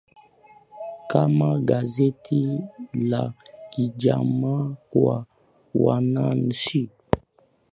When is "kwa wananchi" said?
4.89-6.89